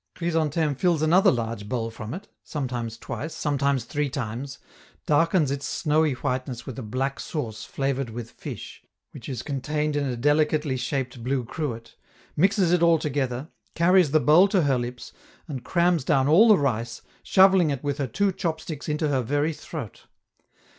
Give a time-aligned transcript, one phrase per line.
[0.15, 4.57] Chrysantheme fills another large bowl from it (sometimes twice, sometimes three times),
[5.05, 10.05] darkens its snowy whiteness with a black sauce flavored with fish, which is contained in
[10.05, 11.93] a delicately shaped blue cruet,
[12.35, 15.13] mixes it all together, carries the bowl to her lips,
[15.47, 19.21] and crams down all the rice, shovelling it with her two chop sticks into her
[19.21, 20.07] very throat.